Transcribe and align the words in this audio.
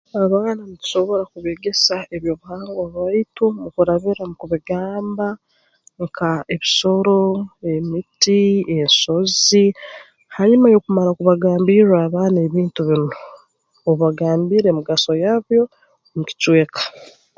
Abaana 0.23 0.61
nitusobora 0.65 1.23
kubeegesa 1.31 1.95
eby'obuhangwa 2.15 2.83
bwaitu 2.93 3.45
okurabira 3.67 4.21
mu 4.29 4.35
kubigamba 4.41 5.27
nka 6.05 6.31
ebisoro 6.53 7.17
emiti 7.73 8.41
ensozi 8.77 9.65
hanyuma 10.35 10.67
y'okumara 10.73 11.11
kubagambirra 11.17 11.97
abaana 12.07 12.37
ebintu 12.47 12.79
binu 12.89 13.09
obagambire 13.91 14.67
emigaso 14.69 15.11
yabyo 15.23 15.61
mu 16.15 16.21
kicweka 16.27 16.81